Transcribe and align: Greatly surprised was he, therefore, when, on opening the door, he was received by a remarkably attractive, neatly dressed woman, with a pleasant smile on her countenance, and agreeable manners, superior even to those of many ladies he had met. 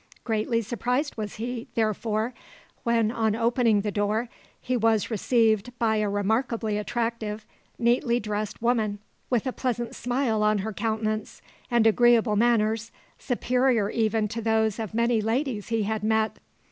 Greatly 0.23 0.63
surprised 0.63 1.15
was 1.15 1.35
he, 1.35 1.67
therefore, 1.75 2.33
when, 2.81 3.11
on 3.11 3.35
opening 3.35 3.81
the 3.81 3.91
door, 3.91 4.29
he 4.59 4.75
was 4.75 5.11
received 5.11 5.77
by 5.77 5.97
a 5.97 6.09
remarkably 6.09 6.79
attractive, 6.79 7.45
neatly 7.77 8.19
dressed 8.19 8.63
woman, 8.63 8.97
with 9.29 9.45
a 9.45 9.53
pleasant 9.53 9.93
smile 9.93 10.41
on 10.41 10.57
her 10.57 10.73
countenance, 10.73 11.39
and 11.69 11.85
agreeable 11.85 12.35
manners, 12.35 12.91
superior 13.19 13.91
even 13.91 14.27
to 14.27 14.41
those 14.41 14.79
of 14.79 14.95
many 14.95 15.21
ladies 15.21 15.67
he 15.67 15.83
had 15.83 16.03
met. 16.03 16.39